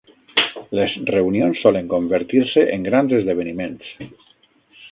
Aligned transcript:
Les 0.77 0.95
reunions 1.09 1.61
solen 1.67 1.91
convertir-se 1.91 2.63
en 2.79 2.89
grans 2.89 3.13
esdeveniments. 3.19 3.93